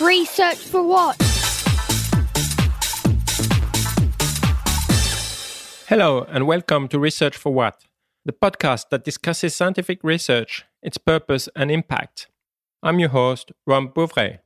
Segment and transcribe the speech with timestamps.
[0.00, 1.16] Research for what?
[5.88, 7.82] Hello, and welcome to Research for What,
[8.26, 12.28] the podcast that discusses scientific research, its purpose, and impact.
[12.82, 14.40] I'm your host, Ron Bouvray.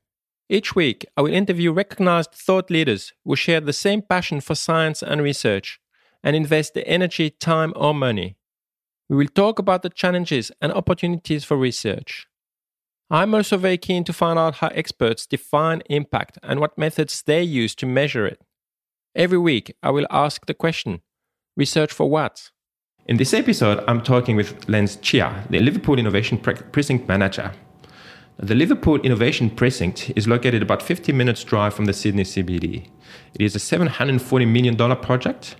[0.48, 5.02] Each week, I will interview recognized thought leaders who share the same passion for science
[5.02, 5.80] and research
[6.22, 8.36] and invest the energy, time, or money.
[9.08, 12.28] We will talk about the challenges and opportunities for research.
[13.12, 17.42] I'm also very keen to find out how experts define impact and what methods they
[17.42, 18.40] use to measure it.
[19.16, 21.00] Every week, I will ask the question
[21.56, 22.50] Research for what?
[23.06, 27.50] In this episode, I'm talking with Lance Chia, the Liverpool Innovation Precinct Manager.
[28.38, 32.88] The Liverpool Innovation Precinct is located about 50 minutes drive from the Sydney CBD.
[33.34, 35.56] It is a $740 million project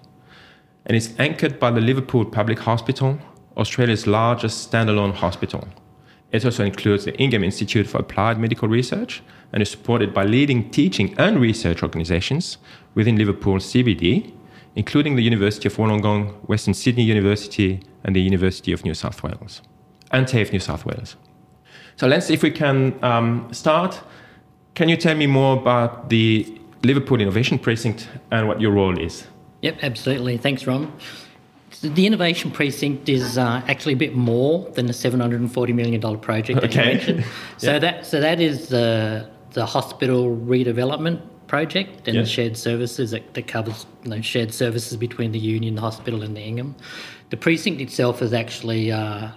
[0.87, 3.19] and is anchored by the Liverpool Public Hospital,
[3.57, 5.69] Australia's largest standalone hospital.
[6.33, 10.71] It also includes the Ingham Institute for Applied Medical Research and is supported by leading
[10.71, 12.59] teaching and research organizations
[12.95, 14.33] within Liverpool CBD,
[14.77, 19.61] including the University of Wollongong, Western Sydney University, and the University of New South Wales,
[20.13, 21.17] and TAFE New South Wales.
[21.97, 24.01] So let's, if we can um, start,
[24.75, 29.27] can you tell me more about the Liverpool Innovation Precinct and what your role is?
[29.63, 30.39] Yep, absolutely.
[30.39, 30.93] Thanks, Ron.
[31.83, 36.71] The Innovation Precinct is uh, actually a bit more than the $740 million project that
[36.71, 36.93] okay.
[36.93, 37.25] you mentioned.
[37.59, 43.35] So, that, so that is the, the hospital redevelopment project and the shared services that,
[43.35, 46.77] that covers you know, shared services between the Union the Hospital and the Ingham.
[47.31, 49.31] The precinct itself is actually uh,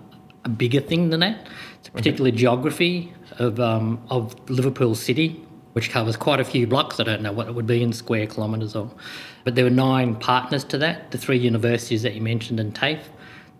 [0.43, 1.47] a bigger thing than that.
[1.79, 2.37] It's a particular okay.
[2.37, 5.43] geography of, um, of Liverpool City,
[5.73, 6.99] which covers quite a few blocks.
[6.99, 8.89] I don't know what it would be in square kilometres or,
[9.43, 11.11] but there were nine partners to that.
[11.11, 13.09] The three universities that you mentioned in TAFE,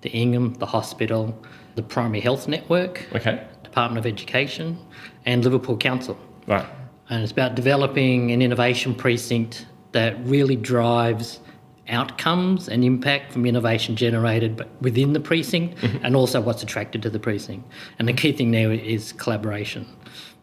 [0.02, 1.38] the Ingham, the hospital,
[1.76, 3.46] the Primary Health Network, okay.
[3.64, 4.78] Department of Education,
[5.26, 6.18] and Liverpool Council.
[6.48, 6.66] Right.
[7.10, 11.40] And it's about developing an innovation precinct that really drives
[11.90, 16.06] outcomes and impact from innovation generated within the precinct mm-hmm.
[16.06, 17.68] and also what's attracted to the precinct.
[18.00, 19.86] And the key thing there is collaboration.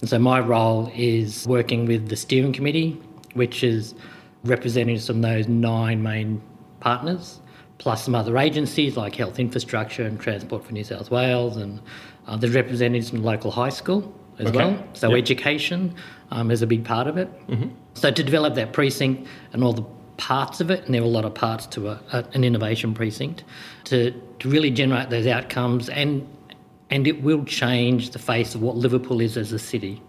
[0.00, 3.00] And so my role is working with the steering committee,
[3.34, 3.94] which is
[4.44, 6.42] representatives from those nine main
[6.80, 7.40] partners,
[7.78, 11.80] plus some other agencies like Health Infrastructure and Transport for New South Wales, and
[12.26, 14.58] uh, there's representatives from the local high school as okay.
[14.58, 14.84] well.
[14.94, 15.18] So yep.
[15.18, 15.94] education
[16.30, 17.28] um, is a big part of it.
[17.48, 17.68] Mm-hmm.
[17.94, 19.84] So to develop that precinct and all the
[20.20, 22.92] parts of it, and there are a lot of parts to a, a, an innovation
[22.92, 23.42] precinct,
[23.84, 26.28] to, to really generate those outcomes and
[26.92, 30.03] and it will change the face of what Liverpool is as a city.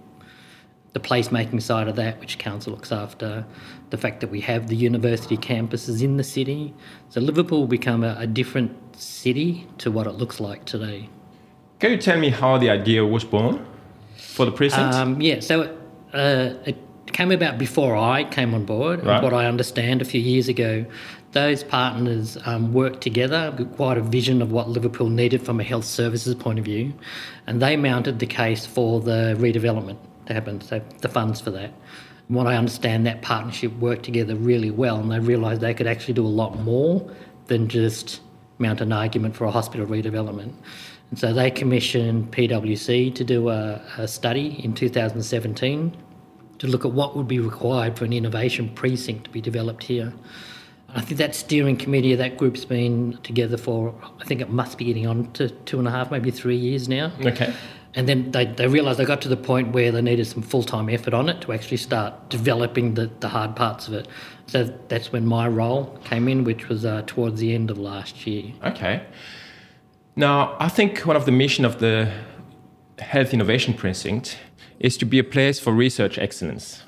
[0.93, 3.45] The placemaking side of that, which council looks after,
[3.91, 6.73] the fact that we have the university campuses in the city.
[7.09, 11.07] So Liverpool will become a, a different city to what it looks like today.
[11.79, 13.63] Can you tell me how the idea was born
[14.17, 14.95] for the precinct?
[14.95, 15.77] Um, yeah, so
[16.13, 16.77] uh, it
[17.07, 19.05] came about before I came on board.
[19.05, 19.21] Right.
[19.21, 20.85] What I understand a few years ago,
[21.31, 25.63] those partners um, worked together, got quite a vision of what Liverpool needed from a
[25.63, 26.93] health services point of view,
[27.47, 29.97] and they mounted the case for the redevelopment
[30.27, 31.71] to happen, so the funds for that.
[32.27, 35.87] And what I understand, that partnership worked together really well, and they realised they could
[35.87, 37.09] actually do a lot more
[37.47, 38.21] than just
[38.59, 40.53] mount an argument for a hospital redevelopment.
[41.09, 45.97] And so they commissioned PwC to do a, a study in 2017
[46.61, 50.13] to look at what would be required for an innovation precinct to be developed here.
[50.93, 54.77] I think that steering committee of that group's been together for, I think it must
[54.77, 57.13] be getting on to two and a half, maybe three years now.
[57.25, 57.51] Okay.
[57.95, 60.61] And then they, they realised they got to the point where they needed some full
[60.61, 64.07] time effort on it to actually start developing the, the hard parts of it.
[64.45, 68.27] So that's when my role came in, which was uh, towards the end of last
[68.27, 68.53] year.
[68.63, 69.01] Okay.
[70.15, 72.13] Now, I think one of the mission of the
[72.99, 74.37] Health Innovation Precinct
[74.81, 76.83] is to be a place for research excellence.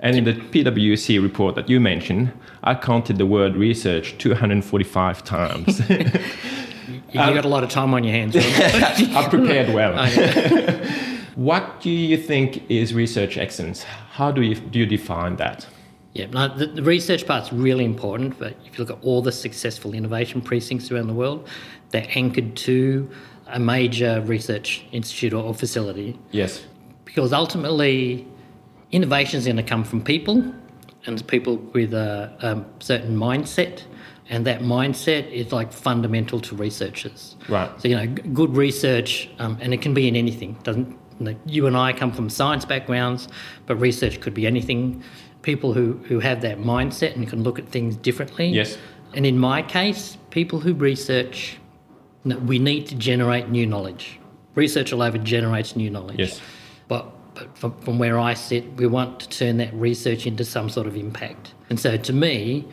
[0.00, 2.32] And in the PwC report that you mentioned,
[2.64, 5.88] I counted the word research 245 times.
[5.88, 8.34] you um, got a lot of time on your hands.
[8.36, 9.94] I prepared well.
[9.96, 13.84] Oh, what do you think is research excellence?
[13.84, 15.68] How do you, do you define that?
[16.14, 18.40] Yeah, no, the, the research part's really important.
[18.40, 21.48] But if you look at all the successful innovation precincts around the world,
[21.90, 23.08] they're anchored to
[23.46, 26.18] a major research institute or facility.
[26.32, 26.64] Yes.
[27.14, 28.26] Because ultimately,
[28.90, 30.54] innovation is going to come from people
[31.04, 33.82] and people with a, a, certain mindset.
[34.30, 37.36] And that mindset is like fundamental to researchers.
[37.50, 37.70] Right.
[37.80, 40.56] So you know good research um, and it can be in anything.
[40.62, 40.88] Doesn't
[41.18, 43.28] you, know, you and i come from science backgrounds
[43.66, 45.02] but research could be anything.
[45.42, 48.46] People who, who have that mindset and can look at things differently.
[48.48, 48.78] Yes.
[49.12, 51.58] And in my case people who research
[52.24, 54.18] we need to generate new knowledge.
[54.54, 56.20] Research all over generates new knowledge.
[56.20, 56.40] Yes
[57.34, 60.86] but from, from where I sit, we want to turn that research into some sort
[60.86, 61.54] of impact.
[61.70, 62.66] And so to me,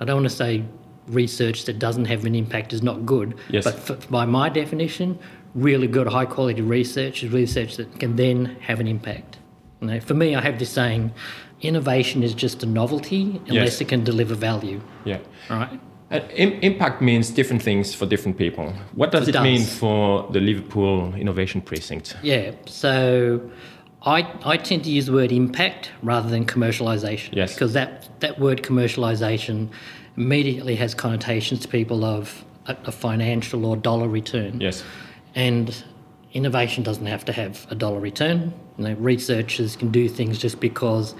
[0.00, 0.64] I don't want to say
[1.08, 3.36] research that doesn't have an impact is not good.
[3.50, 3.64] Yes.
[3.64, 5.18] But for, by my definition,
[5.54, 9.38] really good, high quality research is research that can then have an impact.
[9.80, 11.12] You know, for me, I have this saying
[11.60, 13.80] innovation is just a novelty unless Yes.
[13.80, 14.80] it can deliver value.
[15.04, 15.18] Yeah.
[15.50, 15.80] Right?
[16.10, 18.72] Uh, im- impact means different things for different people.
[18.94, 22.16] What does It it, mean for the Liverpool Innovation Precinct?
[22.22, 22.52] Yeah.
[22.66, 23.40] So
[24.04, 27.34] I, I tend to use the word impact rather than commercialization.
[27.34, 27.54] Yes.
[27.54, 29.70] Because that, that word commercialization
[30.16, 34.60] immediately has connotations to people of a, a financial or dollar return.
[34.60, 34.84] Yes.
[35.34, 35.74] And
[36.32, 38.52] innovation doesn't have to have a dollar return.
[38.76, 41.14] You know, researchers can do things just because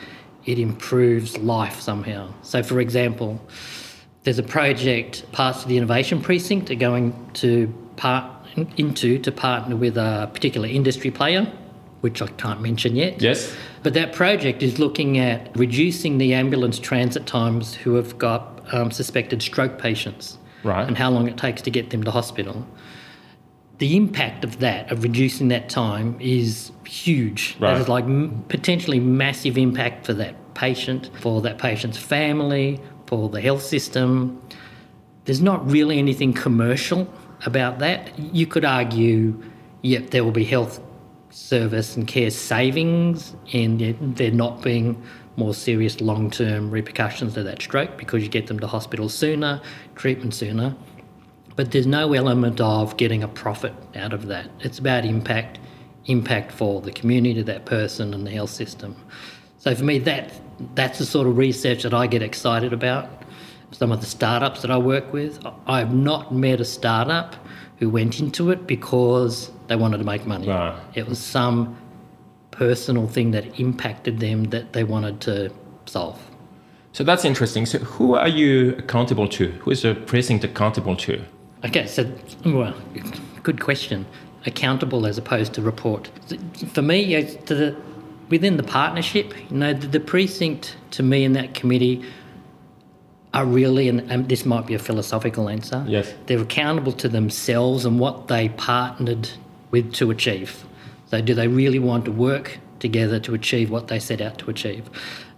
[0.44, 2.34] it improves life somehow.
[2.42, 3.40] So, for example,
[4.24, 8.30] there's a project parts of the innovation precinct are going to part
[8.76, 11.50] into to partner with a particular industry player,
[12.04, 13.22] which I can't mention yet.
[13.22, 13.50] Yes.
[13.82, 18.90] But that project is looking at reducing the ambulance transit times who have got um,
[18.90, 20.86] suspected stroke patients Right.
[20.86, 22.66] and how long it takes to get them to hospital.
[23.78, 27.56] The impact of that, of reducing that time, is huge.
[27.58, 27.72] Right.
[27.72, 33.30] That is like m- potentially massive impact for that patient, for that patient's family, for
[33.30, 34.40] the health system.
[35.24, 37.08] There's not really anything commercial
[37.46, 38.18] about that.
[38.18, 39.42] You could argue,
[39.80, 40.80] yep, there will be health
[41.34, 43.80] service and care savings, and
[44.16, 45.02] there not being
[45.36, 49.60] more serious long term repercussions of that stroke because you get them to hospital sooner,
[49.96, 50.74] treatment sooner.
[51.56, 54.48] But there's no element of getting a profit out of that.
[54.60, 55.58] It's about impact,
[56.06, 58.96] impact for the community, that person, and the health system.
[59.58, 60.32] So for me, that
[60.76, 63.08] that's the sort of research that I get excited about.
[63.72, 67.34] Some of the startups that I work with, I have not met a startup
[67.78, 70.48] who went into it because they wanted to make money.
[70.48, 70.78] Right.
[70.94, 71.76] It was some
[72.50, 75.52] personal thing that impacted them that they wanted to
[75.86, 76.20] solve.
[76.92, 77.66] So that's interesting.
[77.66, 79.48] So who are you accountable to?
[79.48, 81.24] Who is the precinct accountable to?
[81.64, 82.10] Okay, so
[82.44, 82.74] well,
[83.42, 84.06] good question.
[84.46, 86.10] Accountable as opposed to report.
[86.72, 87.76] For me, to the,
[88.28, 92.04] within the partnership, you know, the, the precinct to me and that committee
[93.32, 95.84] are really, and, and this might be a philosophical answer.
[95.88, 96.14] Yes.
[96.26, 99.28] they're accountable to themselves and what they partnered
[99.74, 100.64] with to achieve.
[101.10, 104.50] So, do they really want to work together to achieve what they set out to
[104.50, 104.84] achieve?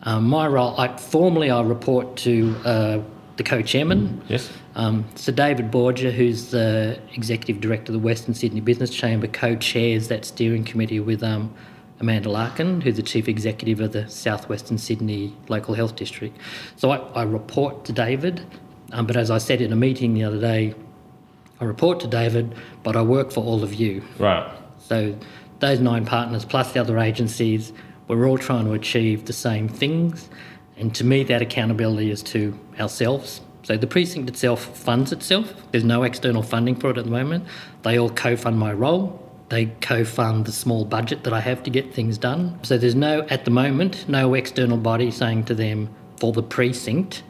[0.03, 2.35] Um, my role, I, formally, I report to
[2.65, 2.99] uh,
[3.39, 4.51] the co-chairman, Yes.
[4.75, 10.09] um, so David Borger, who's the executive director of the Western Sydney Business Chamber, co-chairs
[10.09, 11.53] that steering committee with um,
[12.01, 16.37] Amanda Larkin, who's the chief executive of the Southwestern Sydney Local Health District.
[16.77, 18.43] So I, I report to David,
[18.93, 20.75] um, but as I said in a meeting the other day,
[21.61, 24.03] I report to David, but I work for all of you.
[24.19, 24.51] Right.
[24.79, 25.17] So
[25.61, 27.73] those nine partners plus the other agencies,
[28.09, 30.29] we're all trying to achieve the same things.
[30.77, 33.41] And to me, that accountability is to ourselves.
[33.63, 35.55] So the precinct itself funds itself.
[35.73, 37.47] There's no external funding for it at the moment.
[37.83, 39.23] They all co-fund my role.
[39.49, 42.59] They co-fund the small budget that I have to get things done.
[42.63, 45.89] So there's no, at the moment, no external body saying to them,
[46.19, 47.23] for the precinct,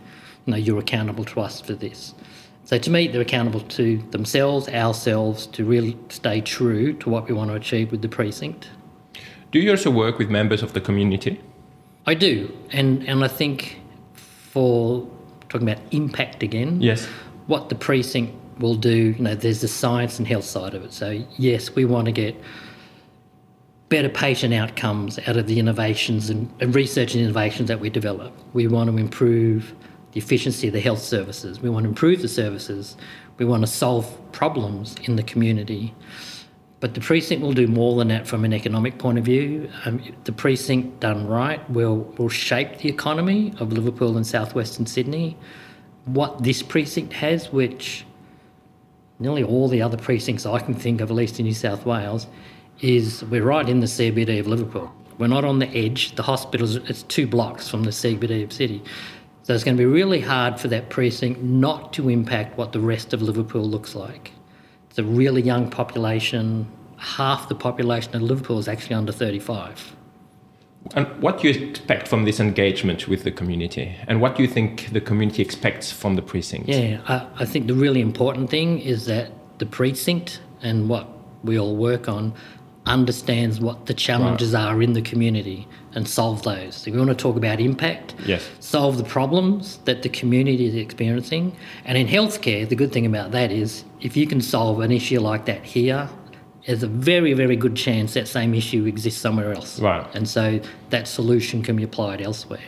[0.47, 2.15] no, you're accountable to us for this.
[2.67, 7.35] So to me, they're accountable to themselves, ourselves, to really stay true to what we
[7.35, 8.69] want to achieve with the precinct.
[9.53, 11.41] Do you also work with members of the community?
[12.07, 13.81] I do, and and I think
[14.15, 15.09] for
[15.49, 17.07] talking about impact again, Yes.
[17.47, 20.93] what the precinct will do, you know, there's the science and health side of it.
[20.93, 22.35] So yes, we want to get
[23.91, 28.33] better patient outcomes out of the innovations and, and research and innovations that we develop.
[28.55, 29.73] We want to improve
[30.17, 31.61] the efficiency of the health services.
[31.61, 32.97] We want to improve the services.
[33.37, 35.95] We want to solve problems in the community.
[36.81, 39.71] But the precinct will do more than that from an economic point of view.
[39.85, 45.37] Um, the precinct done right will, will shape the economy of Liverpool and southwestern Sydney.
[46.07, 48.07] What this precinct has, which
[49.19, 52.27] nearly all the other precincts I can think of, at least in New South Wales,
[52.81, 54.91] is we're right in the CBD of Liverpool.
[55.19, 56.15] We're not on the edge.
[56.15, 58.83] The hospital's it's two blocks from the CBD of city.
[59.47, 62.81] So it's going to be really hard for that precinct not to impact what the
[62.81, 64.33] rest of Liverpool looks like.
[64.91, 66.67] It's a really young population.
[66.97, 69.95] Half the population of Liverpool is actually under 35.
[70.97, 73.95] And what do you expect from this engagement with the community?
[74.09, 76.69] And what do you think the community expects from the precinct?
[76.69, 81.07] Yeah, I, I think the really important thing is that the precinct and what
[81.45, 82.35] we all work on
[82.87, 86.77] understands what the challenges are in the community and solve those.
[86.77, 88.49] So we want to talk about impact, Yes.
[88.61, 91.57] solve the problems that the community is experiencing.
[91.85, 95.21] And in healthcare, the good thing about that is if you can solve an issue
[95.21, 96.09] like that here,
[96.67, 99.81] there's a very, very good chance that same issue exists somewhere else.
[99.81, 100.07] Right.
[100.15, 102.61] And so that solution can be applied elsewhere.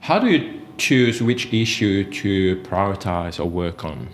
[0.00, 4.08] How do you choose which issue to prioritize or work on?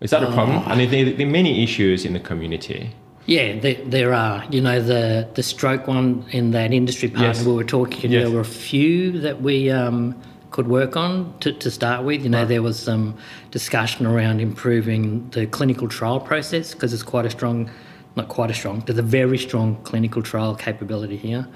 [0.00, 0.58] Is that a problem?
[0.58, 0.62] Uh.
[0.72, 2.90] I mean, there, there are many issues in the community.
[3.28, 4.42] Yeah, there, there are.
[4.50, 7.44] You know, the, the stroke one in that industry partner Yes.
[7.44, 8.24] we were talking, Yes.
[8.24, 10.18] there were a few that we um,
[10.50, 12.22] could work on to, to start with.
[12.22, 13.18] You know, there was some
[13.50, 17.70] discussion around improving the clinical trial process because it's quite a strong,
[18.16, 21.46] not quite a strong, there's a very strong clinical trial capability here.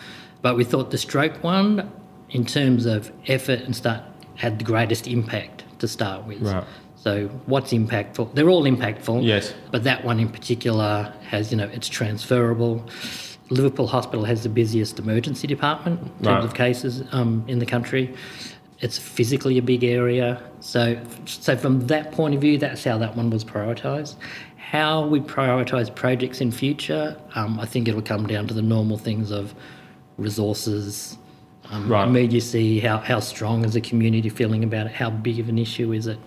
[0.43, 1.91] But we thought the stroke one,
[2.29, 4.03] in terms of effort and start,
[4.35, 6.43] had the greatest impact to start with.
[6.43, 6.65] Right.
[7.03, 8.33] So what's impactful?
[8.35, 9.25] They're all impactful.
[9.25, 9.53] Yes.
[9.73, 12.85] But that one in particular has, you know, it's transferable.
[13.51, 16.45] Liverpool Hospital has the busiest emergency department in terms Right.
[16.45, 18.15] of cases um, in the country.
[18.79, 20.41] It's physically a big area.
[20.61, 24.15] So, so from that point of view, that's how that one was prioritised.
[24.57, 28.97] How we prioritise projects in future, um, I think it'll come down to the normal
[28.97, 29.55] things of
[30.19, 31.19] resources,
[31.71, 32.07] um, Right.
[32.07, 35.93] immediacy, how, how strong is the community feeling about it, how big of an issue
[35.93, 36.19] is it,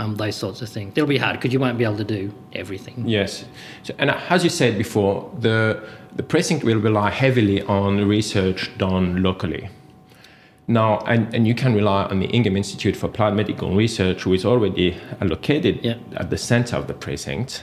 [0.00, 0.92] um, those sorts of things.
[0.96, 3.06] It'll be hard because you won't be able to do everything.
[3.06, 3.44] Yes.
[3.82, 5.82] So, and as you said before, the,
[6.16, 9.68] the precinct will rely heavily on research done locally.
[10.66, 14.32] Now, and, and you can rely on the Ingham Institute for Applied Medical Research, who
[14.32, 15.96] is already located Yeah.
[16.16, 17.62] at the center of the precinct.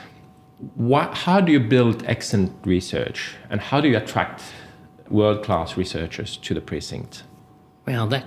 [0.76, 4.44] What, how do you build excellent research and how do you attract
[5.10, 7.24] world class researchers to the precinct?
[7.86, 8.26] Well, that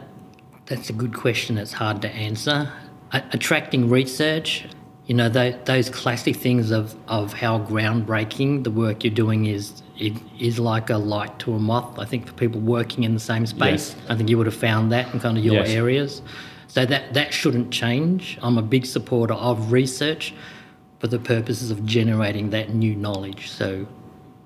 [0.67, 1.59] that's a good question.
[1.59, 2.73] It's hard to answer.
[3.12, 4.67] Attracting research,
[5.07, 9.83] you know, tho- those classic things of, of how groundbreaking the work you're doing is.
[9.99, 11.99] It is like a light to a moth.
[11.99, 13.97] I think for people working in the same space, Yes.
[14.09, 15.69] I think you would have found that in kind of your Yes.
[15.71, 16.23] areas.
[16.69, 18.38] So that that shouldn't change.
[18.43, 20.33] I'm a big supporter of research
[21.00, 23.50] for the purposes of generating that new knowledge.
[23.50, 23.87] So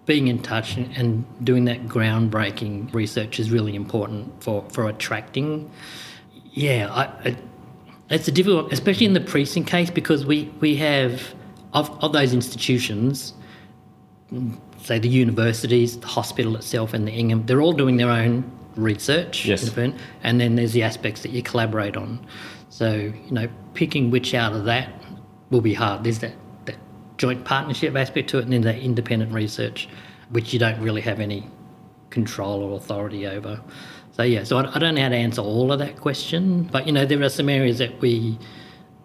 [0.06, 5.70] being in touch and, doing that groundbreaking research is really important for, for attracting.
[6.52, 7.36] Yeah, I,
[8.10, 11.34] it's a difficult, especially in the precinct case, because we, we have,
[11.72, 13.32] of, of those institutions,
[14.82, 19.46] say the universities, the hospital itself, and the Ingham, they're all doing their own research.
[19.46, 19.76] Yes.
[20.22, 22.24] And then there's the aspects that you collaborate on.
[22.68, 24.92] So, you know, picking which out of that
[25.50, 26.04] will be hard.
[26.04, 26.34] There's that,
[26.66, 26.76] that
[27.16, 29.88] joint partnership aspect to it, and then that independent research,
[30.30, 31.48] which you don't really have any
[32.10, 33.60] control or authority over.
[34.16, 36.86] So, yeah, so I, I don't know how to answer all of that question, but,
[36.86, 38.38] you know, there are some areas that we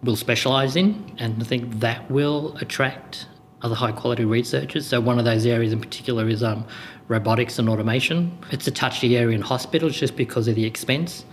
[0.04, 3.26] will specialise in, and I think that will attract
[3.62, 4.86] other high quality researchers.
[4.86, 6.64] So one of those areas in particular is um,
[7.08, 8.38] robotics and automation.
[8.52, 11.24] It's a touchy area in hospitals just because of the expense.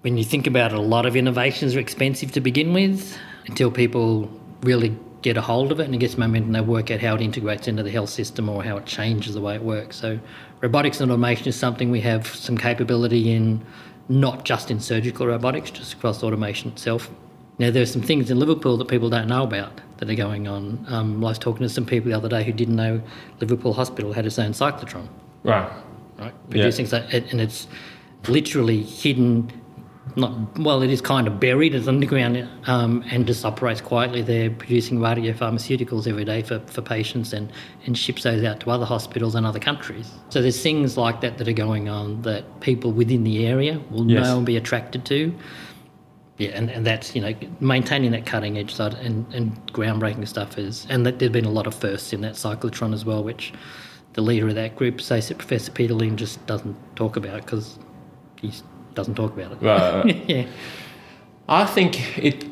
[0.00, 3.70] When you think about it, a lot of innovations are expensive to begin with until
[3.70, 4.30] people
[4.62, 6.52] really get a hold of it and it gets momentum.
[6.52, 9.40] They work out how it integrates into the health system or how it changes the
[9.40, 9.96] way it works.
[9.96, 10.20] So
[10.60, 13.60] robotics and automation is something we have some capability in,
[14.08, 17.10] not just in surgical robotics, just across automation itself.
[17.58, 20.84] Now, there's some things in Liverpool that people don't know about that are going on.
[20.88, 23.02] Um, I was talking to some people the other day who didn't know
[23.40, 25.08] Liverpool Hospital had its own cyclotron,
[25.42, 25.68] Right.
[26.18, 26.34] right?
[26.50, 27.66] Producing so, and it's
[28.28, 29.50] literally hidden.
[30.18, 34.22] Not well, it is kind of buried as underground, um, and just operates quietly.
[34.22, 37.52] They're producing radiopharmaceuticals every day for, for patients, and
[37.84, 40.10] and ships those out to other hospitals and other countries.
[40.30, 44.10] So there's things like that that are going on that people within the area will
[44.10, 44.24] Yes.
[44.24, 45.34] know and be attracted to.
[46.38, 50.56] Yeah, and, and that's you know maintaining that cutting edge side and, and groundbreaking stuff
[50.56, 53.52] is, and that there's been a lot of firsts in that cyclotron as well, which
[54.14, 57.78] the leader of that group, Associate Professor Peter Lynn, just doesn't talk about because
[58.40, 58.50] he
[58.96, 59.58] doesn't talk about it.
[59.62, 60.24] Right.
[60.28, 60.46] yeah,
[61.48, 62.44] I think it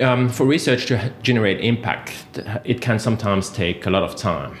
[0.00, 4.56] um, for research to generate impact, it can sometimes take a lot of time.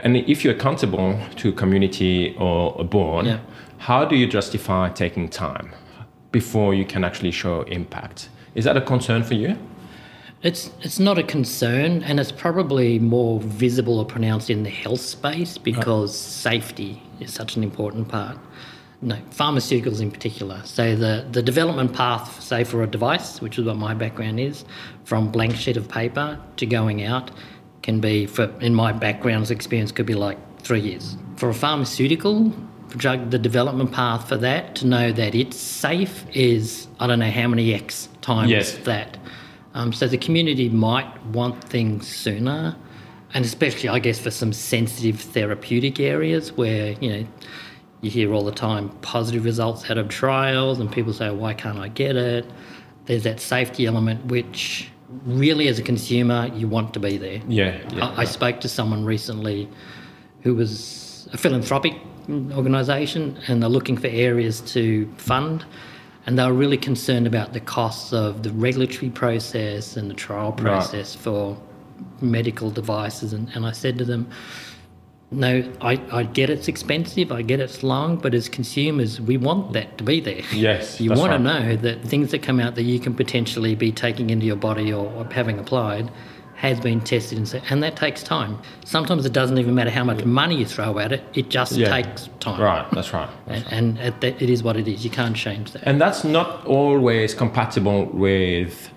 [0.00, 3.38] And if you're accountable to a community or a board, Yeah.
[3.78, 5.70] how do you justify taking time
[6.30, 8.28] before you can actually show impact?
[8.54, 9.56] Is that a concern for you?
[10.42, 15.00] It's it's not a concern, and it's probably more visible or pronounced in the health
[15.00, 18.36] space because safety is such an important part.
[19.04, 20.62] No, pharmaceuticals in particular.
[20.64, 24.64] So the the development path, say for a device, which is what my background is,
[25.04, 27.30] from blank sheet of paper to going out,
[27.82, 31.16] can be for in my background's experience could be like three years.
[31.36, 32.50] For a pharmaceutical
[32.96, 37.30] drug, the development path for that to know that it's safe is I don't know
[37.30, 38.72] how many x times Yes.
[38.84, 39.18] that.
[39.74, 42.76] Um, so the community might want things sooner,
[43.34, 47.26] and especially, I guess, for some sensitive therapeutic areas where you know
[48.04, 51.78] you hear all the time positive results out of trials, and people say, "Why can't
[51.78, 52.46] I get it?"
[53.06, 54.90] There's that safety element which
[55.26, 57.40] really, as a consumer, you want to be there.
[57.48, 57.80] Yeah.
[57.92, 59.68] yeah, I, I spoke to someone recently
[60.42, 61.94] who was a philanthropic
[62.28, 65.64] organisation and they're looking for areas to fund.
[66.26, 70.52] And they were really concerned about the costs of the regulatory process and the trial
[70.52, 71.22] process right.
[71.22, 71.58] for
[72.22, 73.34] medical devices.
[73.34, 74.30] And, and I said to them,
[75.34, 79.72] no, I, I get it's expensive, I get it's long, but as consumers, we want
[79.72, 80.42] that to be there.
[80.52, 81.00] Yes.
[81.00, 81.36] You want right.
[81.36, 84.56] to know that things that come out that you can potentially be taking into your
[84.56, 86.10] body or, or having applied
[86.56, 88.58] has been tested and, and that takes time.
[88.84, 91.90] Sometimes it doesn't even matter how much money you throw at it; it just yeah.
[91.90, 92.60] takes time.
[92.60, 93.28] Right, that's right.
[93.46, 94.24] That's and, right.
[94.24, 95.04] and it is what it is.
[95.04, 95.82] You can't change that.
[95.84, 98.90] And that's not always compatible with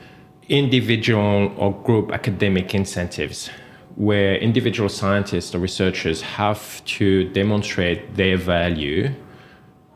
[0.48, 3.50] individual or group academic incentives
[3.98, 9.12] where individual scientists or researchers have to demonstrate their value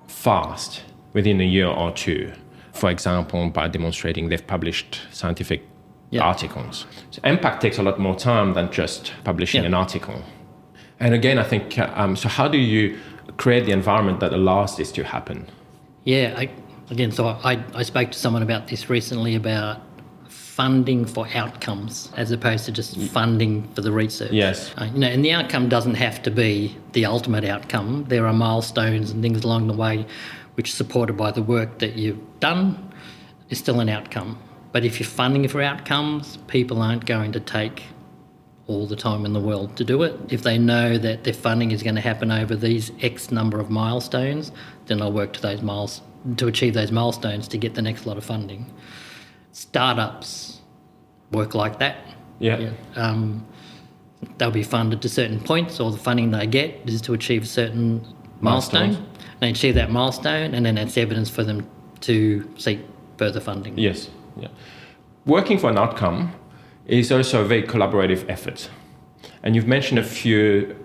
[0.07, 0.81] fast
[1.13, 2.31] within a year or two.
[2.73, 5.67] For example, by demonstrating they've published scientific
[6.09, 6.23] yeah.
[6.23, 6.87] articles.
[7.11, 9.67] So impact takes a lot more time than just publishing yeah.
[9.67, 10.23] an article.
[10.99, 12.27] And again, I think um, so.
[12.27, 12.97] How do you
[13.37, 15.47] create the environment that allows this to happen?
[16.05, 16.49] Yeah, I,
[16.89, 19.79] again, so I, I spoke to someone about this recently about
[20.55, 24.33] funding for outcomes as opposed to just funding for the research.
[24.33, 24.73] Yes.
[24.77, 28.03] Uh, you know, and the outcome doesn't have to be the ultimate outcome.
[28.09, 30.05] There are milestones and things along the way
[30.55, 32.93] which, supported by the work that you've done,
[33.49, 34.37] is still an outcome.
[34.73, 37.83] But if you're funding for outcomes, people aren't going to take
[38.67, 40.19] all the time in the world to do it.
[40.27, 43.69] If they know that their funding is going to happen over these X number of
[43.69, 44.51] milestones,
[44.87, 46.01] then they'll work to those miles
[46.35, 48.65] to achieve those milestones to get the next lot of funding.
[49.51, 50.61] Startups
[51.31, 51.97] work like that.
[52.39, 52.57] Yeah.
[52.59, 52.71] yeah.
[52.95, 53.45] Um,
[54.37, 57.47] they'll be funded to certain points, or the funding they get is to achieve a
[57.47, 58.05] certain
[58.39, 59.07] milestone.
[59.39, 61.69] They achieve that milestone, and then that's evidence for them
[62.01, 62.79] to seek
[63.17, 63.77] further funding.
[63.77, 64.09] Yes.
[64.37, 64.49] Yeah.
[65.25, 66.33] Working for an outcome
[66.85, 68.69] is also a very collaborative effort.
[69.43, 70.75] And you've mentioned a few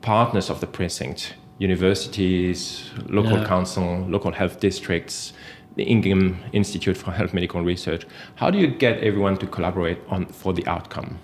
[0.00, 3.46] partners of the precinct universities, local yeah.
[3.46, 5.32] council, local health districts,
[5.76, 8.06] the Ingham Institute for Health Medical Research.
[8.34, 11.18] How do you get everyone to collaborate on for the outcome?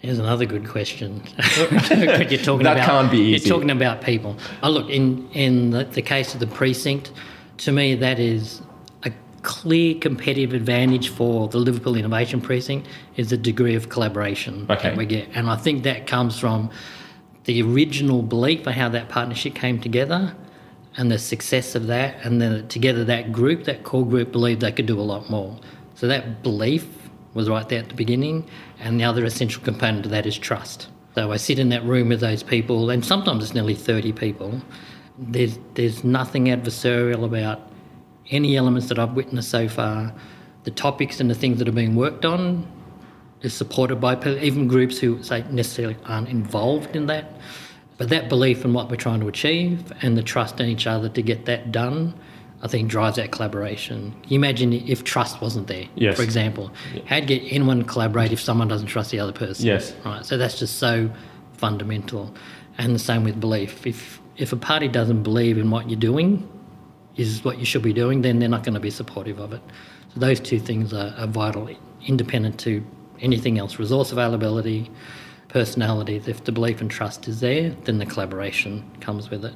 [0.00, 1.22] Here's another good question.
[1.56, 3.48] you're talking that about, can't be easy.
[3.48, 4.36] You're talking about people.
[4.62, 7.12] Oh, look, in, in the, the case of the precinct,
[7.58, 8.60] to me, that is
[9.04, 14.90] a clear competitive advantage for the Liverpool Innovation Precinct is the degree of collaboration okay.
[14.90, 15.28] that we get.
[15.34, 16.70] And I think that comes from
[17.44, 20.34] the original belief for how that partnership came together
[20.96, 22.16] and the success of that.
[22.24, 25.58] And then together, that group, that core group, believed they could do a lot more.
[25.94, 26.86] So that belief
[27.34, 28.48] was right there at the beginning.
[28.78, 30.88] And the other essential component of that is trust.
[31.14, 34.60] So I sit in that room with those people, and sometimes it's nearly 30 people.
[35.18, 37.70] There's, there's nothing adversarial about
[38.30, 40.12] any elements that I've witnessed so far,
[40.64, 42.66] the topics and the things that are being worked on
[43.42, 47.32] is supported by even groups who say necessarily aren't involved in that.
[47.98, 51.08] But that belief in what we're trying to achieve and the trust in each other
[51.08, 52.14] to get that done,
[52.62, 54.12] I think drives that collaboration.
[54.22, 56.16] Can you imagine if trust wasn't there, yes.
[56.16, 56.72] for example?
[56.94, 57.02] Yeah.
[57.06, 59.66] How to get anyone to collaborate if someone doesn't trust the other person?
[59.66, 59.94] Yes.
[60.04, 60.24] Right.
[60.24, 61.10] So that's just so
[61.54, 62.34] fundamental.
[62.78, 63.86] And the same with belief.
[63.86, 66.46] If if a party doesn't believe in what you're doing,
[67.16, 69.62] is what you should be doing, then they're not going to be supportive of it.
[70.12, 71.68] So those two things are, are vital,
[72.06, 72.84] independent to
[73.20, 73.78] anything else.
[73.78, 74.90] Resource availability,
[75.56, 76.22] personality.
[76.26, 79.54] If the belief and trust is there, then the collaboration comes with it.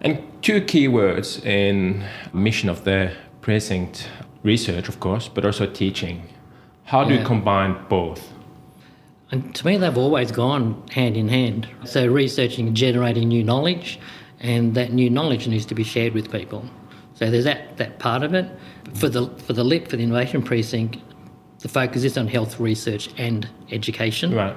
[0.00, 4.08] And two key words in mission of the precinct
[4.44, 6.28] research, of course, but also teaching.
[6.84, 7.20] How do yeah.
[7.20, 8.32] you combine both?
[9.32, 11.66] And to me, they've always gone hand in hand.
[11.84, 13.98] So, researching and generating new knowledge
[14.38, 16.64] and that new knowledge needs to be shared with people.
[17.14, 18.46] So there's that, that part of it.
[18.94, 20.98] For the for the LIP, for the Innovation Precinct,
[21.62, 24.34] the focus is on health research and education.
[24.34, 24.56] Right.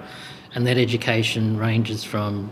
[0.54, 2.52] And that education ranges from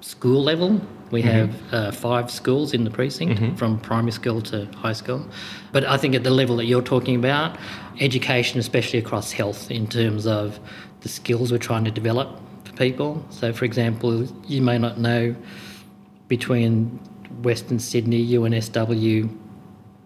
[0.00, 0.80] school level.
[1.10, 1.30] We mm-hmm.
[1.30, 3.56] have uh, five schools in the precinct, mm-hmm.
[3.56, 5.26] from primary school to high school.
[5.72, 7.56] But I think at the level that you're talking about,
[8.00, 10.58] education, especially across health, in terms of
[11.00, 13.24] the skills we're trying to develop for people.
[13.30, 15.34] So, for example, you may not know
[16.28, 16.98] between
[17.42, 19.30] Western Sydney, UNSW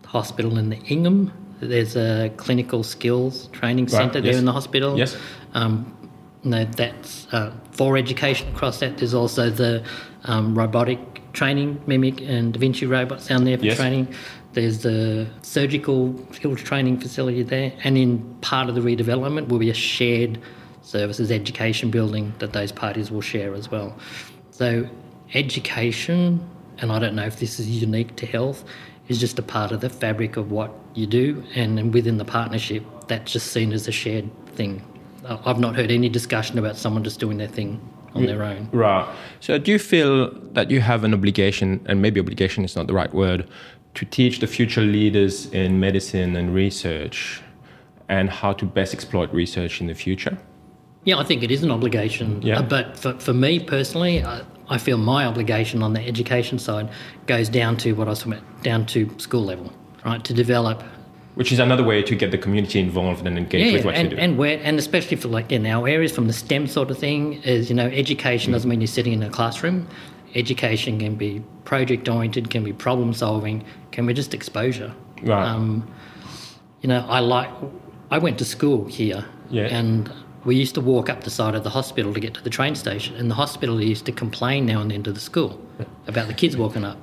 [0.07, 1.33] Hospital and the Ingham.
[1.60, 4.32] There's a clinical skills training centre right, yes.
[4.34, 4.98] there in the hospital.
[4.98, 5.16] Yes.
[5.54, 5.96] Um,
[6.42, 8.98] no, that's uh, for education across that.
[8.98, 9.84] There's also the
[10.24, 10.98] um, robotic
[11.32, 13.76] training, Mimic and Da Vinci robots down there for yes.
[13.76, 14.14] training.
[14.52, 19.70] There's the surgical skills training facility there, and in part of the redevelopment will be
[19.70, 20.40] a shared
[20.82, 23.96] services education building that those parties will share as well.
[24.50, 24.88] So
[25.34, 26.40] education
[26.80, 28.64] and I don't know if this is unique to health,
[29.08, 32.85] is just a part of the fabric of what you do, and, within the partnership,
[33.09, 34.83] that's just seen as a shared thing.
[35.24, 37.81] I've not heard any discussion about someone just doing their thing
[38.14, 38.68] on their own.
[38.72, 39.09] Right.
[39.38, 42.94] So do you feel that you have an obligation, and maybe obligation is not the
[42.94, 43.48] right word,
[43.94, 47.42] to teach the future leaders in medicine and research
[48.09, 50.38] and how to best exploit research in the future?
[51.05, 52.42] Yeah, I think it is an obligation.
[52.42, 52.59] Yeah.
[52.59, 56.90] Uh, but for, for me personally, I, I feel my obligation on the education side
[57.26, 59.72] goes down to what I was talking about, down to school level,
[60.04, 60.22] right?
[60.24, 60.82] To develop
[61.34, 64.16] Which is another way to get the community involved and engaged with what and, you
[64.16, 64.22] do.
[64.22, 67.34] and where and especially for like in our areas from the STEM sort of thing
[67.44, 69.86] is you know education doesn't mean you're sitting in a classroom.
[70.34, 74.92] Education can be project oriented, can be problem solving, can be just exposure.
[75.22, 75.44] Right.
[75.44, 75.90] Um,
[76.82, 77.50] you know, I like.
[78.12, 79.64] I went to school here, Yeah.
[79.78, 80.10] and
[80.44, 82.74] we used to walk up the side of the hospital to get to the train
[82.76, 85.60] station, and the hospital used to complain now and then to the school
[86.06, 86.96] about the kids walking up.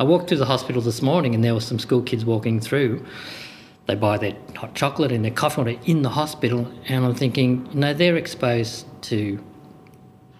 [0.00, 3.04] I walked through the hospital this morning, and there were some school kids walking through.
[3.84, 7.68] They buy their hot chocolate and their coffee water in the hospital, and I'm thinking,
[7.70, 9.38] you know, they're exposed to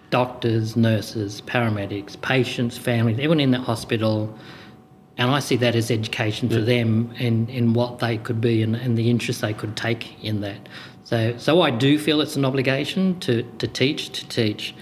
[0.09, 4.35] doctors, nurses, paramedics, patients, families, everyone in that hospital.
[5.17, 8.75] And I see that as education for them and, and what they could be and,
[8.75, 10.67] and the interest they could take in that.
[11.03, 14.73] So, so I do feel it's an obligation to, to teach, to teach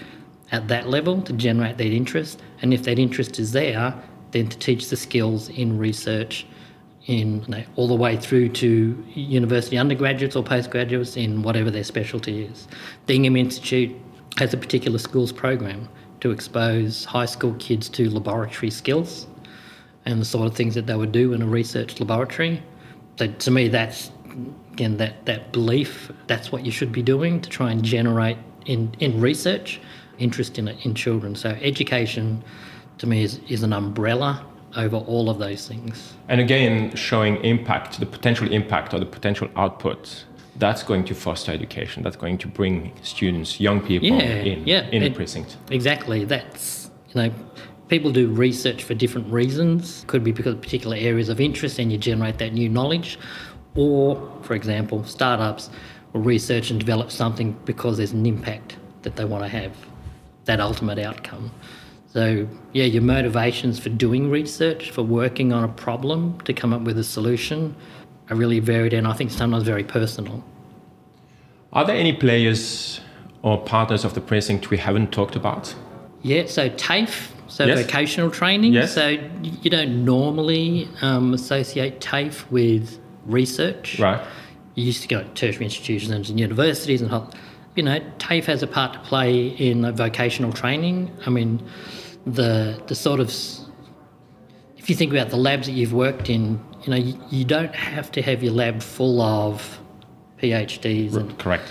[0.52, 2.40] at that level, to generate that interest.
[2.62, 6.46] And if that interest is there, then to teach the skills in research,
[7.06, 11.84] in you know, all the way through to university undergraduates or postgraduates in whatever their
[11.84, 12.68] specialty is.
[13.06, 13.96] The Ingham Institute
[14.38, 15.88] has a particular schools program
[16.20, 19.26] to expose high school kids to laboratory skills
[20.04, 22.62] and the sort of things that they would do in a research laboratory.
[23.18, 24.10] So to me, that's
[24.72, 26.10] again that that belief.
[26.26, 29.80] That's what you should be doing to try and generate in in research
[30.18, 31.34] interest in in children.
[31.34, 32.42] So education,
[33.00, 34.44] to me, is is an umbrella
[34.76, 36.14] over all of those things.
[36.28, 40.24] And again, showing impact, the potential impact or the potential output,
[40.56, 42.04] that's going to foster education.
[42.04, 44.20] That's going to bring students, young people Yeah,
[44.52, 44.88] in, yeah.
[44.92, 45.56] in the It- precinct.
[45.70, 46.24] Exactly.
[46.24, 47.30] That's you know,
[47.88, 50.04] people do research for different reasons.
[50.06, 53.18] Could be because of particular areas of interest, and you generate that new knowledge,
[53.74, 55.70] or, for example, startups
[56.12, 59.72] will research and develop something because there's an impact that they want to have,
[60.44, 61.50] that ultimate outcome.
[62.12, 66.82] So yeah, your motivations for doing research, for working on a problem to come up
[66.82, 67.76] with a solution,
[68.30, 70.42] are really varied, and I think sometimes very personal.
[71.72, 73.00] Are there any players
[73.42, 75.74] or partners of the precinct we haven't talked about?
[76.22, 77.82] Yeah, so TAFE, so Yes.
[77.82, 78.72] vocational training.
[78.72, 78.92] Yes.
[78.92, 83.98] So you don't normally um, associate TAFE with research.
[83.98, 84.20] Right.
[84.74, 87.10] You used to go to tertiary institutions and universities and,
[87.76, 91.10] you know, TAFE has a part to play in vocational training.
[91.26, 91.62] I mean,
[92.34, 93.28] the the sort of,
[94.76, 97.74] if you think about the labs that you've worked in, you know, you, you don't
[97.74, 99.78] have to have your lab full of
[100.40, 101.70] PhDs and Correct.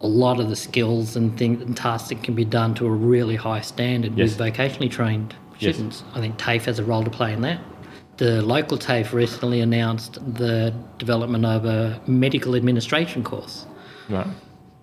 [0.00, 2.90] a lot of the skills and things and tasks that can be done to a
[2.90, 4.38] really high standard Yes.
[4.38, 5.74] with vocationally trained Yes.
[5.76, 6.02] students.
[6.14, 7.60] I think TAFE has a role to play in that.
[8.18, 13.66] The local TAFE recently announced the development of a medical administration course.
[14.10, 14.26] Right.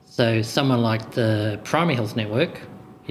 [0.05, 2.59] So someone like the Primary Health Network,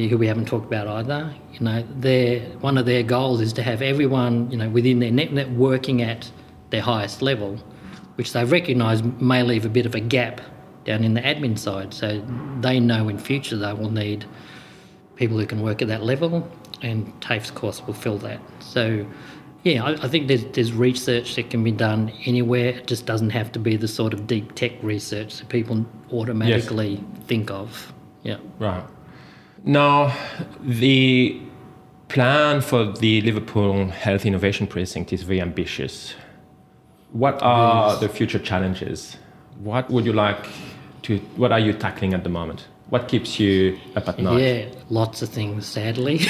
[0.08, 3.62] who we haven't talked about either, you know, their one of their goals is to
[3.62, 6.30] have everyone, you know, within their network working at
[6.70, 7.56] their highest level,
[8.16, 10.40] which they recognise may leave a bit of a gap
[10.84, 11.92] down in the admin side.
[11.92, 12.24] So
[12.60, 14.24] they know in future they will need
[15.16, 16.48] people who can work at that level,
[16.82, 18.40] and TAFE's course will fill that.
[18.60, 19.06] So.
[19.62, 22.68] Yeah, I, I think there's, there's research that can be done anywhere.
[22.68, 27.04] It just doesn't have to be the sort of deep tech research that people automatically
[27.26, 27.92] think of.
[28.22, 28.38] Yeah.
[28.58, 28.82] Right.
[29.64, 30.16] Now,
[30.60, 31.40] the
[32.08, 36.14] plan for the Liverpool Health Innovation Precinct is very ambitious.
[37.12, 39.16] What are the future challenges?
[39.58, 40.46] What would you like
[41.02, 42.66] to, what are you tackling at the moment?
[42.88, 44.40] What keeps you up at night?
[44.40, 46.18] Yeah, lots of things, sadly.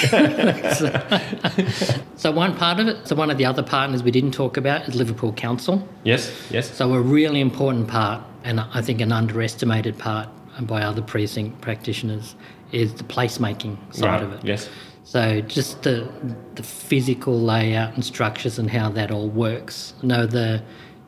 [0.74, 4.58] so, so one part of it, so one of the other partners we didn't talk
[4.58, 5.86] about is Liverpool Council.
[6.04, 6.70] Yes, yes.
[6.70, 10.28] So a really important part, and I think an underestimated part
[10.60, 12.34] by other precinct practitioners,
[12.72, 14.22] is the placemaking side right.
[14.22, 14.44] of it.
[14.44, 14.68] Yes.
[15.04, 16.08] So just the
[16.54, 19.94] the physical layout and structures and how that all works.
[20.02, 20.62] You know, the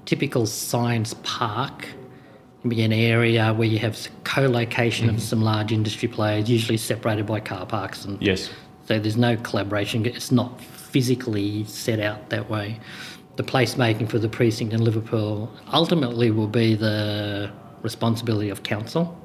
[0.04, 1.86] typical science park
[2.62, 5.22] can be an area where you have co-location of mm-hmm.
[5.22, 8.50] some large industry players, usually separated by car parks, and Yes.
[8.86, 10.06] so there's no collaboration.
[10.06, 12.78] It's not physically set out that way.
[13.36, 17.50] The placemaking for the precinct in Liverpool ultimately will be the
[17.82, 19.18] responsibility of council.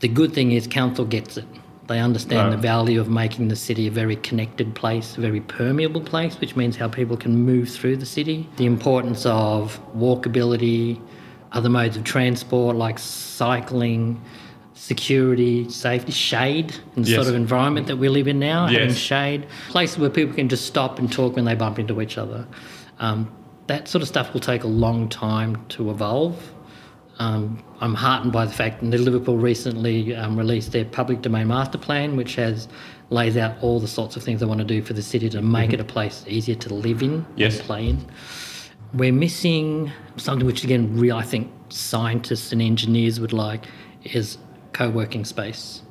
[0.00, 1.44] The good thing is council gets it.
[1.86, 2.56] They understand Right.
[2.56, 6.54] the value of making the city a very connected place, a very permeable place, which
[6.56, 8.48] means how people can move through the city.
[8.56, 10.98] The importance of walkability,
[11.52, 14.20] other modes of transport like cycling,
[14.72, 17.16] security, safety, shade, and the Yes.
[17.16, 20.64] sort of environment that we live in now, having shade, places where people can just
[20.64, 22.46] stop and talk when they bump into each other.
[23.00, 23.28] Um,
[23.66, 26.52] that sort of stuff will take a long time to evolve.
[27.20, 31.76] Um, I'm heartened by the fact that Liverpool recently um, released their public domain master
[31.76, 32.66] plan, which has
[33.10, 35.42] lays out all the sorts of things they want to do for the city to
[35.42, 37.58] make it a place easier to live in Yes.
[37.58, 38.06] and play in.
[38.94, 43.66] We're missing something which, again, real I think scientists and engineers would like
[44.02, 44.38] is
[44.72, 45.82] co-working space.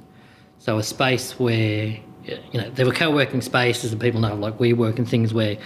[0.57, 4.73] So a space where you know there were co-working spaces and people know like we
[4.73, 5.57] work in things where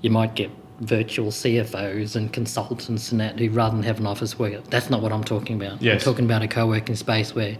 [0.00, 4.38] you might get virtual CFOs and consultants and that who rather than have an office
[4.38, 4.64] work.
[4.70, 5.80] That's not what I'm talking about.
[5.80, 6.02] Yes.
[6.02, 7.56] I'm talking about a co-working space where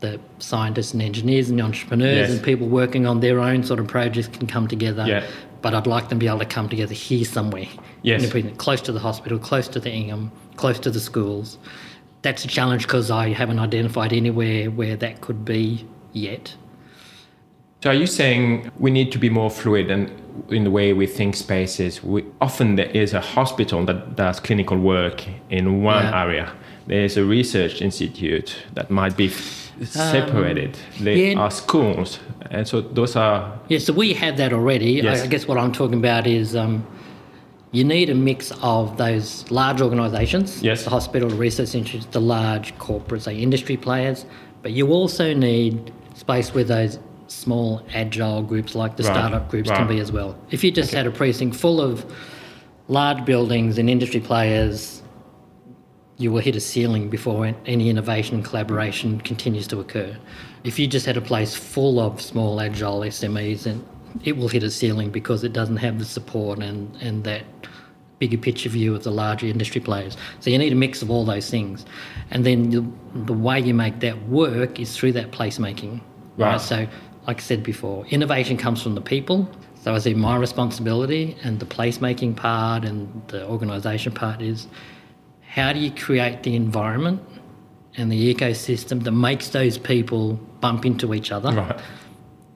[0.00, 2.30] the scientists and engineers and the entrepreneurs Yes.
[2.30, 5.04] and people working on their own sort of projects can come together.
[5.06, 5.24] Yeah.
[5.62, 7.66] But I'd like them to be able to come together here somewhere.
[8.02, 8.30] Yes.
[8.58, 11.58] Close to the hospital, close to the Ingham, close to the schools.
[12.22, 16.54] That's a challenge because I haven't identified anywhere where that could be yet.
[17.86, 20.10] So are you saying we need to be more fluid and
[20.50, 22.02] in the way we think spaces?
[22.02, 26.22] We, often there is a hospital that does clinical work in one Yeah.
[26.24, 26.52] area.
[26.88, 30.76] There's a research institute that might be f- separated.
[30.98, 31.38] there Um, yeah.
[31.44, 32.18] are schools,
[32.50, 34.90] and so those are Yeah, so we have that already.
[35.04, 35.22] Yes.
[35.22, 36.82] I, guess what I'm talking about is um,
[37.70, 40.82] you need a mix of those large organisations, Yes.
[40.82, 44.26] the hospital, the research institutes, the large corporates, the industry players,
[44.62, 49.70] but you also need space where those small agile groups like the Right, startup groups
[49.70, 50.38] can be as well.
[50.50, 52.04] If you just had a precinct full of
[52.88, 55.02] large buildings and industry players,
[56.18, 60.16] you will hit a ceiling before any innovation and collaboration continues to occur.
[60.64, 63.84] If you just had a place full of small agile SMEs, then
[64.24, 67.44] it will hit a ceiling because it doesn't have the support and, and that
[68.18, 70.16] bigger picture view of the larger industry players.
[70.40, 71.84] So you need a mix of all those things.
[72.30, 72.84] And then the,
[73.26, 76.00] the way you make that work is through that placemaking.
[76.38, 76.60] Right.
[76.60, 76.86] So,
[77.26, 79.48] like I said before, innovation comes from the people.
[79.82, 84.66] So I see my responsibility and the placemaking part and the organisation part is
[85.46, 87.22] how do you create the environment
[87.96, 91.52] and the ecosystem that makes those people bump into each other?
[91.52, 91.80] right.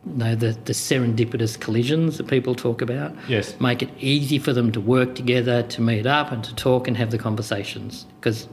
[0.07, 3.15] You know, the, the serendipitous collisions that people talk about.
[3.29, 3.61] Yes.
[3.61, 6.97] Make it easy for them to work together, to meet up and to talk and
[6.97, 8.07] have the conversations.
[8.19, 8.49] Because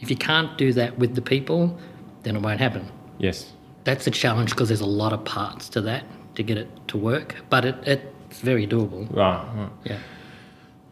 [0.00, 1.78] if you can't do that with the people,
[2.24, 2.90] then it won't happen.
[3.18, 3.52] Yes.
[3.84, 6.96] That's a challenge because there's a lot of parts to that to get it to
[6.96, 9.12] work, but it, it's very doable.
[9.14, 9.44] Right.
[9.56, 9.70] right.
[9.84, 9.98] Yeah.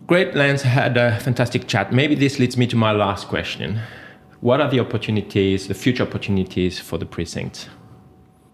[0.06, 1.92] Great, Lance had a fantastic chat.
[1.92, 3.80] Maybe this leads me to my last question.
[4.40, 7.68] What are the opportunities, the future opportunities for the precinct?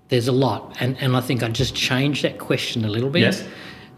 [0.08, 3.20] There's a lot, and, and I think I just changed that question a little bit.
[3.20, 3.44] Yes.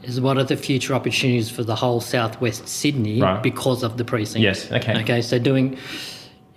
[0.05, 3.43] Is what are the future opportunities for the whole southwest Sydney Right.
[3.43, 4.43] because of the precinct?
[4.43, 5.01] Yes, okay.
[5.01, 5.77] Okay, so doing,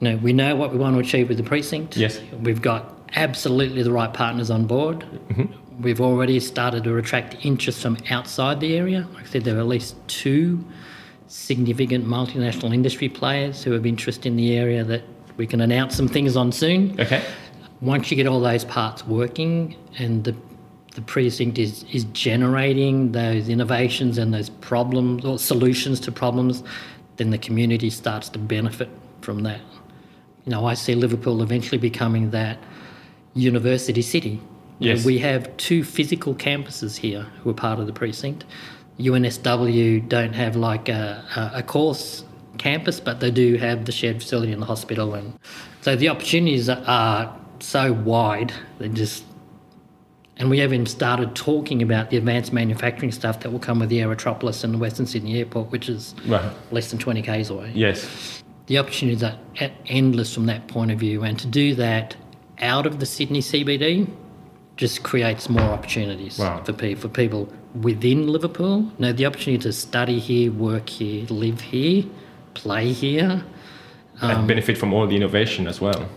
[0.01, 1.95] you know, we know what we want to achieve with the precinct.
[1.95, 2.19] Yes.
[2.41, 4.99] We've got absolutely the right partners on board.
[5.29, 5.81] Mm-hmm.
[5.83, 9.07] We've already started to attract interest from outside the area.
[9.13, 10.63] Like I said, there are at least two
[11.27, 15.03] significant multinational industry players who have interest in the area that
[15.37, 17.23] we can announce some things on soon Okay.
[17.79, 20.35] once you get all those parts working and the
[20.95, 26.63] the precinct is is generating those innovations and those problems or solutions to problems,
[27.15, 28.89] then the community starts to benefit
[29.21, 29.61] from that.
[30.45, 32.57] You know, I see Liverpool eventually becoming that
[33.33, 34.39] university city.
[34.79, 35.05] You know, Yes.
[35.05, 38.45] we have two physical campuses here who are part of the precinct.
[38.99, 42.23] UNSW don't have like a, a, a course
[42.57, 45.33] campus, but they do have the shared facility in the hospital, and
[45.81, 48.53] so the opportunities are so wide.
[48.79, 49.23] They just,
[50.37, 53.99] and we haven't started talking about the advanced manufacturing stuff that will come with the
[53.99, 56.51] Aerotropolis and the Western Sydney Airport, which is Right.
[56.71, 58.40] less than 20 k's away Yes.
[58.71, 59.37] The opportunities are
[59.87, 61.23] endless from that point of view.
[61.23, 62.15] And to do that
[62.59, 64.07] out of the Sydney CBD
[64.77, 66.63] just creates more opportunities Wow.
[66.63, 67.49] for, pe- for people
[67.81, 68.89] within Liverpool.
[68.97, 72.05] Now, the opportunity to study here, work here, live here,
[72.53, 73.43] play here.
[74.21, 76.07] Um, and benefit from all the innovation as well.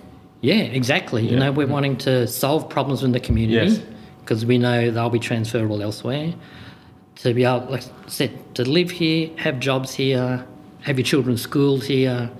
[0.40, 1.26] Yeah, exactly.
[1.28, 3.80] You know, we're wanting to solve problems in the community Yes.
[4.20, 6.32] because we know they'll be transferable elsewhere.
[7.16, 10.46] To be able, like I said, to live here, have jobs here,
[10.84, 12.30] have your children schooled here,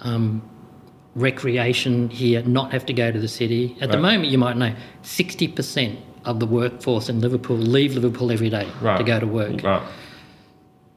[0.00, 0.42] um,
[1.14, 3.76] recreation here, not have to go to the city.
[3.80, 8.50] At the moment, you might know 60% of the workforce in Liverpool leave Liverpool every
[8.50, 8.98] day Right.
[8.98, 9.62] to go to work.
[9.62, 9.82] Right.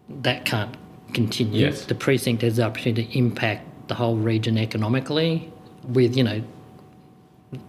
[0.10, 0.76] That can't
[1.14, 1.66] continue.
[1.68, 1.86] Yes.
[1.86, 5.52] The precinct has the opportunity to impact the whole region economically
[5.88, 6.42] with, you know,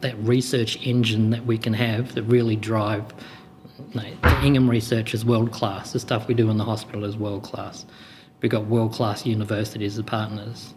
[0.00, 3.04] that research engine that we can have that really drive.
[3.92, 5.92] You know, the Ingham research is world class.
[5.92, 7.84] The stuff we do in the hospital is world class.
[8.40, 10.74] We've got world class universities as partners.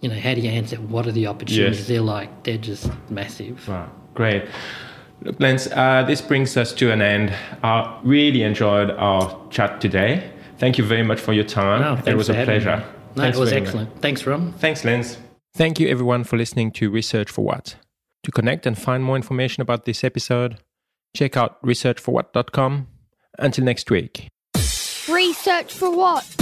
[0.00, 1.78] You know, how do you answer what are the opportunities?
[1.80, 1.88] Yes.
[1.88, 3.66] They're like they're just massive.
[3.68, 4.44] Wow, great.
[5.22, 7.34] Look, Lance, uh, this brings us to an end.
[7.62, 10.30] I really enjoyed our chat today.
[10.58, 11.82] Thank you very much for your time.
[11.82, 12.84] Oh, it was a pleasure.
[13.16, 13.68] No, it was very much.
[13.68, 14.00] excellent.
[14.00, 14.52] Thanks, Ron.
[14.54, 15.18] Thanks, Lance.
[15.54, 17.76] Thank you, everyone, for listening to Research for What.
[18.24, 20.58] To connect and find more information about this episode,
[21.14, 22.88] check out researchforwhat.com.
[23.38, 24.28] Until next week.
[25.08, 26.35] Research for what?